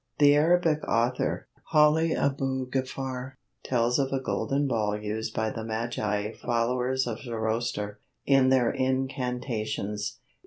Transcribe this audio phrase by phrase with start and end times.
[0.17, 6.31] The Arabic author, Haly Abou Gefar, tells of a golden ball used by "the Magi,
[6.31, 10.17] followers of Zoroaster," in their incantations.